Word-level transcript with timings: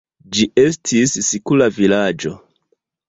Ĝi 0.37 0.45
estis 0.61 1.13
sikula 1.29 1.67
vilaĝo. 1.77 2.33